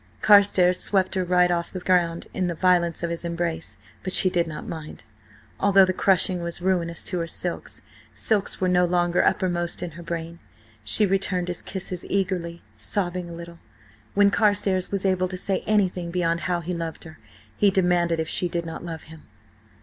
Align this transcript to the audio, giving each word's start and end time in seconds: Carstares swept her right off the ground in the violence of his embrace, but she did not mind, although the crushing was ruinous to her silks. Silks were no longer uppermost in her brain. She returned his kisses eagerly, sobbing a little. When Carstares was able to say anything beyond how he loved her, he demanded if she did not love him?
Carstares 0.23 0.79
swept 0.79 1.13
her 1.13 1.23
right 1.23 1.51
off 1.51 1.71
the 1.71 1.79
ground 1.79 2.25
in 2.33 2.47
the 2.47 2.55
violence 2.55 3.03
of 3.03 3.11
his 3.11 3.23
embrace, 3.23 3.77
but 4.01 4.11
she 4.11 4.31
did 4.31 4.47
not 4.47 4.67
mind, 4.67 5.03
although 5.59 5.85
the 5.85 5.93
crushing 5.93 6.41
was 6.41 6.59
ruinous 6.59 7.03
to 7.03 7.19
her 7.19 7.27
silks. 7.27 7.83
Silks 8.15 8.59
were 8.59 8.67
no 8.67 8.83
longer 8.83 9.23
uppermost 9.23 9.83
in 9.83 9.91
her 9.91 10.01
brain. 10.01 10.39
She 10.83 11.05
returned 11.05 11.49
his 11.49 11.61
kisses 11.61 12.03
eagerly, 12.05 12.63
sobbing 12.77 13.29
a 13.29 13.33
little. 13.33 13.59
When 14.15 14.31
Carstares 14.31 14.89
was 14.89 15.05
able 15.05 15.27
to 15.27 15.37
say 15.37 15.63
anything 15.67 16.09
beyond 16.09 16.39
how 16.39 16.61
he 16.61 16.73
loved 16.73 17.03
her, 17.03 17.19
he 17.55 17.69
demanded 17.69 18.19
if 18.19 18.27
she 18.27 18.49
did 18.49 18.65
not 18.65 18.83
love 18.83 19.03
him? 19.03 19.27